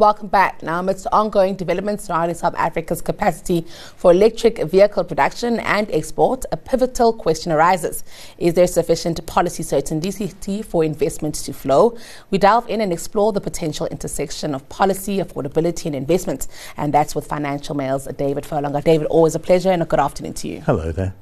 [0.00, 0.62] Welcome back.
[0.62, 3.66] Now, amidst ongoing developments surrounding South Africa's capacity
[3.96, 8.02] for electric vehicle production and export, a pivotal question arises.
[8.38, 11.98] Is there sufficient policy certainty for investment to flow?
[12.30, 16.48] We delve in and explore the potential intersection of policy, affordability, and investment.
[16.78, 18.82] And that's with Financial Mail's David Furlonger.
[18.82, 20.62] David, always a pleasure and a good afternoon to you.
[20.62, 21.14] Hello there.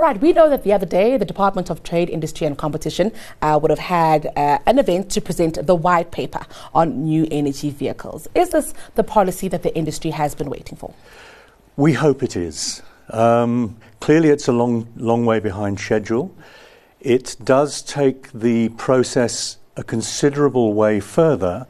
[0.00, 3.12] Right, we know that the other day the Department of Trade, Industry and Competition
[3.42, 6.40] uh, would have had uh, an event to present the white paper
[6.72, 8.26] on new energy vehicles.
[8.34, 10.94] Is this the policy that the industry has been waiting for?
[11.76, 12.80] We hope it is.
[13.10, 16.34] Um, clearly, it's a long, long way behind schedule.
[17.02, 21.66] It does take the process a considerable way further,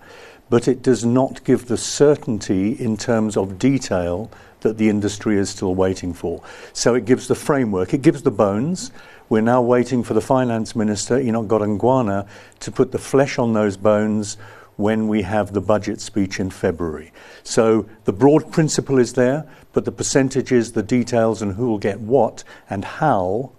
[0.49, 4.31] but it does not give the certainty in terms of detail
[4.61, 6.43] that the industry is still waiting for.
[6.73, 8.91] So it gives the framework, it gives the bones.
[9.29, 12.27] We're now waiting for the finance minister, Enoch Godongwana,
[12.61, 14.37] to put the flesh on those bones
[14.77, 17.13] when we have the budget speech in February.
[17.45, 22.01] So the broad principle is there, but the percentages, the details, and who will get
[22.01, 23.53] what and how,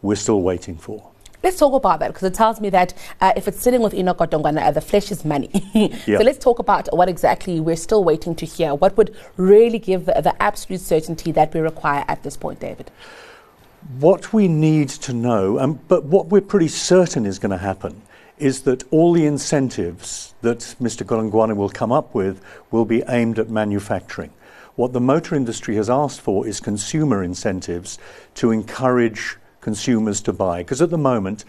[0.00, 1.11] we're still waiting for.
[1.42, 4.18] Let's talk about that because it tells me that uh, if it's sitting with Enoch
[4.18, 5.50] Godongwana, uh, the flesh is money.
[5.74, 6.18] yeah.
[6.18, 8.74] So let's talk about what exactly we're still waiting to hear.
[8.74, 12.92] What would really give the, the absolute certainty that we require at this point, David?
[13.98, 18.02] What we need to know, um, but what we're pretty certain is going to happen,
[18.38, 21.04] is that all the incentives that Mr.
[21.04, 24.30] Godongwana will come up with will be aimed at manufacturing.
[24.76, 27.98] What the motor industry has asked for is consumer incentives
[28.36, 30.58] to encourage consumers to buy.
[30.58, 31.46] Because at the moment,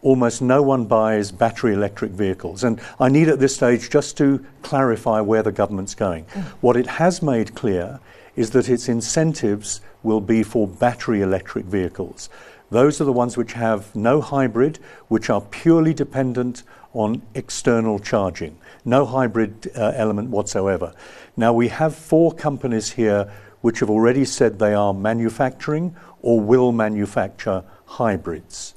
[0.00, 2.64] almost no one buys battery electric vehicles.
[2.64, 6.24] And I need at this stage just to clarify where the government's going.
[6.24, 6.42] Mm.
[6.62, 8.00] What it has made clear
[8.36, 12.30] is that its incentives will be for battery electric vehicles.
[12.70, 14.78] Those are the ones which have no hybrid,
[15.08, 16.62] which are purely dependent
[16.92, 20.94] on external charging, no hybrid uh, element whatsoever.
[21.36, 26.72] Now, we have four companies here which have already said they are manufacturing or will
[26.72, 28.74] manufacture hybrids.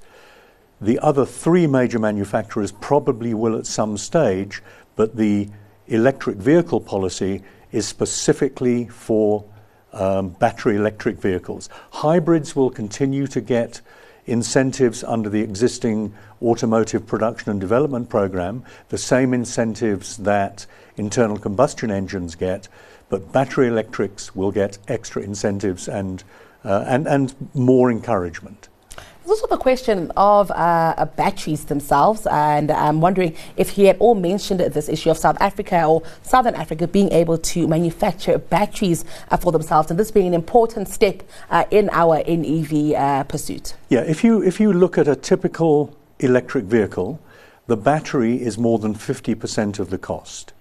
[0.80, 4.64] The other three major manufacturers probably will at some stage,
[4.96, 5.50] but the
[5.88, 9.46] electric vehicle policy is specifically for
[9.94, 11.69] um, battery electric vehicles.
[11.92, 13.81] Hybrids will continue to get
[14.25, 20.66] incentives under the existing automotive production and development program, the same incentives that
[20.96, 22.68] internal combustion engines get,
[23.11, 26.23] but battery electrics will get extra incentives and
[26.63, 28.69] uh, and, and more encouragement.
[28.95, 34.16] There's also the question of uh, batteries themselves, and I'm wondering if he had all
[34.16, 39.38] mentioned this issue of South Africa or Southern Africa being able to manufacture batteries uh,
[39.38, 43.75] for themselves, and this being an important step uh, in our NEV uh, pursuit.
[43.89, 47.19] Yeah, if you if you look at a typical electric vehicle,
[47.67, 50.53] the battery is more than 50% of the cost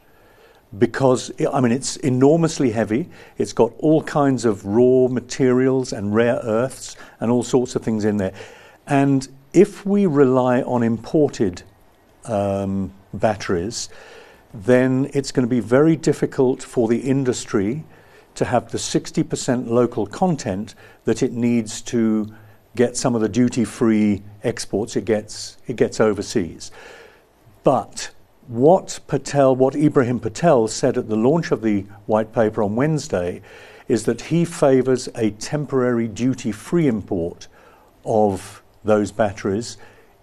[0.78, 3.08] because I mean it's enormously heavy.
[3.38, 8.04] It's got all kinds of raw materials and rare earths and all sorts of things
[8.04, 8.32] in there.
[8.86, 11.62] And if we rely on imported
[12.24, 13.88] um, batteries,
[14.54, 17.84] then it's going to be very difficult for the industry
[18.34, 22.32] to have the 60% local content that it needs to
[22.76, 26.70] get some of the duty-free exports it gets it gets overseas.
[27.64, 28.10] But
[28.50, 33.42] what Patel, what Ibrahim Patel said at the launch of the white paper on Wednesday
[33.86, 37.46] is that he favors a temporary duty free import
[38.04, 39.78] of those batteries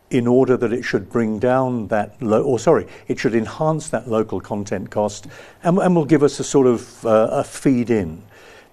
[0.09, 4.09] in order that it should bring down that, lo- or sorry, it should enhance that
[4.09, 5.27] local content cost
[5.63, 8.21] and, and will give us a sort of uh, a feed in.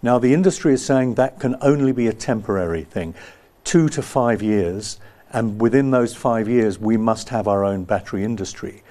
[0.03, 3.15] Now, the industry is saying that can only be a temporary thing,
[3.63, 4.99] two to five years,
[5.33, 8.83] and within those five years, we must have our own battery industry.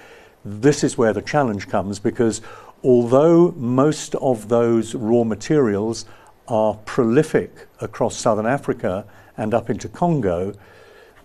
[0.46, 2.42] This is where the challenge comes because
[2.84, 6.06] although most of those raw materials
[6.48, 9.06] are prolific across southern Africa
[9.38, 10.54] and up into Congo,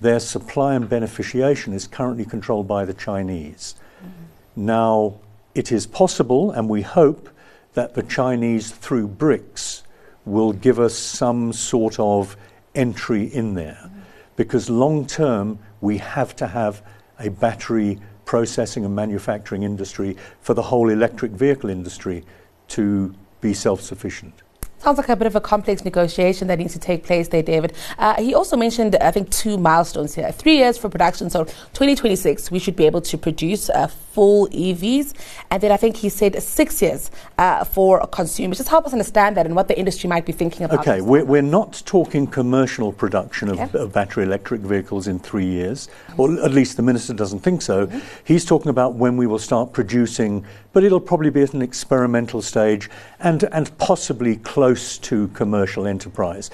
[0.01, 3.75] their supply and beneficiation is currently controlled by the Chinese.
[3.99, 4.67] Mm-hmm.
[4.67, 5.15] Now,
[5.55, 7.29] it is possible, and we hope,
[7.75, 9.83] that the Chinese, through BRICS,
[10.25, 12.37] will give us some sort of
[12.75, 13.81] entry in there.
[13.85, 13.99] Mm-hmm.
[14.37, 16.83] Because long term, we have to have
[17.19, 17.99] a battery
[18.29, 22.23] processing and manufacturing industry for the whole electric vehicle industry
[22.69, 24.43] to be self sufficient.
[24.79, 27.73] Sounds like a bit of a complex negotiation that needs to take place there, David.
[27.99, 30.31] Uh, he also mentioned, I think, two milestones here.
[30.31, 31.31] Three years for production.
[31.31, 35.15] So 2026, we should be able to produce uh, full EVs.
[35.51, 38.59] And then I think he said six years uh, for consumers.
[38.59, 40.81] Just help us understand that and what the industry might be thinking about.
[40.81, 43.79] Okay, we're, we're not talking commercial production of, okay.
[43.79, 47.87] of, battery electric vehicles in three years, or at least the minister doesn't think so.
[47.87, 47.99] Mm-hmm.
[48.25, 52.43] He's talking about when we will start producing, but it'll probably be at an experimental
[52.43, 52.91] stage
[53.21, 56.51] and, and possibly close close to commercial enterprise.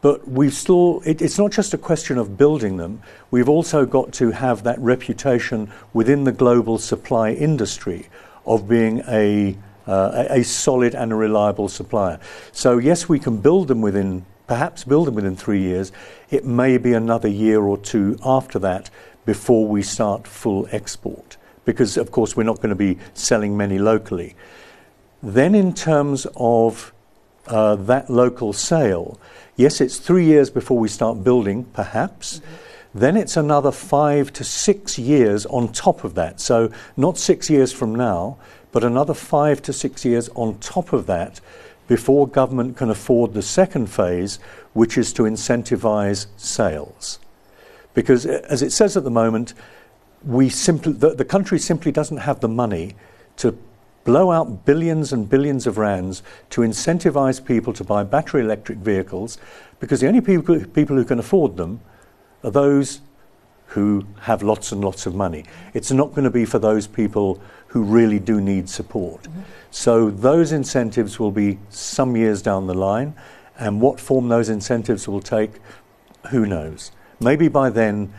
[0.00, 4.10] But we've still, it, it's not just a question of building them, we've also got
[4.14, 8.08] to have that reputation within the global supply industry
[8.46, 9.54] of being a,
[9.86, 12.18] uh, a, solid and a reliable supplier.
[12.52, 15.92] So, yes, we can build them within, perhaps build them within three years.
[16.30, 18.88] It may be another year or two after that
[19.26, 21.36] before we start full export,
[21.66, 24.36] because, of course, we're not going to be selling many locally.
[25.22, 26.94] Then, in terms of
[27.48, 29.18] uh, that local sale,
[29.56, 32.38] yes, it's three years before we start building, perhaps.
[32.38, 32.98] Mm-hmm.
[32.98, 36.40] Then it's another five to six years on top of that.
[36.40, 38.38] So, not six years from now,
[38.72, 41.40] but another five to six years on top of that
[41.86, 44.38] before government can afford the second phase,
[44.72, 47.18] which is to incentivize sales.
[47.94, 49.54] Because, as it says at the moment,
[50.24, 52.94] we simply, the, the country simply doesn't have the money
[53.36, 53.56] to
[54.08, 59.36] blow out billions and billions of rands to incentivize people to buy battery electric vehicles
[59.80, 61.78] because the only people, people who can afford them
[62.42, 63.02] are those
[63.66, 65.44] who have lots and lots of money.
[65.74, 69.24] It's not going to be for those people who really do need support.
[69.24, 69.40] Mm-hmm.
[69.70, 73.14] So those incentives will be some years down the line,
[73.58, 75.50] and what form those incentives will take,
[76.30, 76.92] who knows?
[77.20, 78.10] Maybe by then,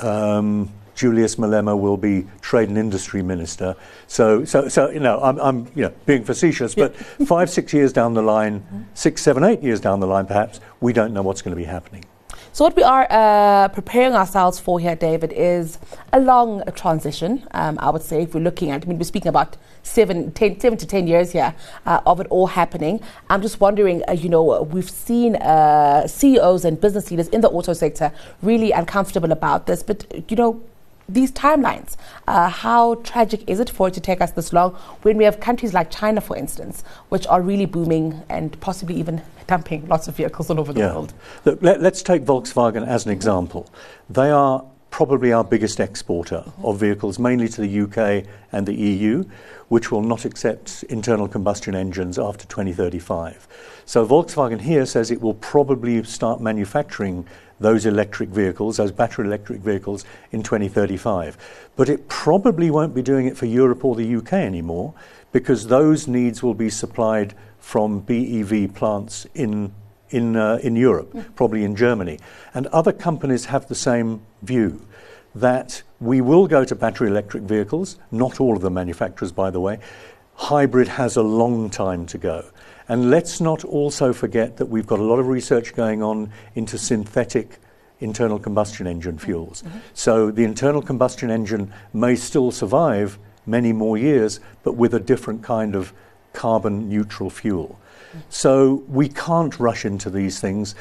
[0.00, 3.76] um, Julius Malema will be Trade and Industry Minister.
[4.08, 6.96] So, so, so you know, I'm, I'm you know, being facetious, but
[7.26, 10.92] five, six years down the line, six, seven, eight years down the line, perhaps, we
[10.92, 12.04] don't know what's going to be happening.
[12.52, 15.78] So, what we are uh, preparing ourselves for here, David, is
[16.14, 17.46] a long transition.
[17.50, 20.58] Um, I would say, if we're looking at, I mean, we're speaking about seven, ten,
[20.58, 21.54] seven to ten years here
[21.84, 23.02] uh, of it all happening.
[23.28, 27.50] I'm just wondering, uh, you know, we've seen uh, CEOs and business leaders in the
[27.50, 28.10] auto sector
[28.40, 30.62] really uncomfortable about this, but you know,
[31.08, 31.96] these timelines.
[32.26, 34.72] Uh, how tragic is it for it to take us this long
[35.02, 39.22] when we have countries like China, for instance, which are really booming and possibly even
[39.46, 40.92] dumping lots of vehicles all over the yeah.
[40.92, 41.14] world?
[41.44, 43.70] Look, let, us take Volkswagen as an example.
[44.10, 46.64] They are probably our biggest exporter mm-hmm.
[46.64, 49.24] of vehicles, mainly to the UK and the EU,
[49.68, 53.46] which will not accept internal combustion engines after 2035.
[53.84, 57.26] So Volkswagen here says it will probably start manufacturing
[57.60, 61.36] those electric vehicles, those battery electric vehicles, in 2035.
[61.76, 64.94] But it probably won't be doing it for Europe or the UK anymore
[65.32, 69.72] because those needs will be supplied from BEV plants in,
[70.10, 71.34] in, uh, in Europe, mm.
[71.34, 72.18] probably in Germany.
[72.54, 74.80] And other companies have the same view
[75.34, 79.60] that we will go to battery electric vehicles, not all of the manufacturers, by the
[79.60, 79.78] way.
[80.34, 82.44] Hybrid has a long time to go.
[82.88, 86.78] And let's not also forget that we've got a lot of research going on into
[86.78, 87.58] synthetic
[88.00, 89.62] internal combustion engine fuels.
[89.62, 89.78] Mm-hmm.
[89.94, 95.42] So the internal combustion engine may still survive many more years, but with a different
[95.42, 95.92] kind of
[96.32, 97.78] carbon neutral fuel.
[98.10, 98.18] Mm-hmm.
[98.28, 100.74] So we can't rush into these things.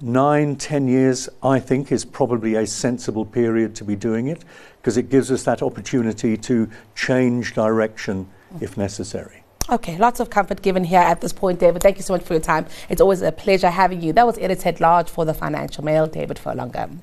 [0.00, 4.44] Nine, ten years, I think, is probably a sensible period to be doing it
[4.80, 8.64] because it gives us that opportunity to change direction mm-hmm.
[8.64, 9.42] if necessary.
[9.70, 11.82] Okay, lots of comfort given here at this point, David.
[11.82, 12.66] Thank you so much for your time.
[12.88, 14.14] It's always a pleasure having you.
[14.14, 16.98] That was editor at large for the Financial Mail, David Furlonger.